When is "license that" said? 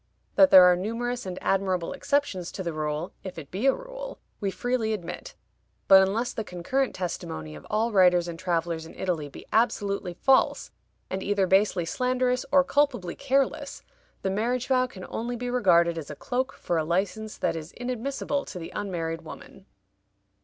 16.83-17.55